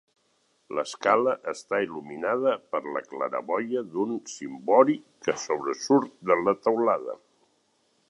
[0.77, 7.21] L'escala està il·luminada per la claraboia d'un cimbori que sobresurt de la teulada.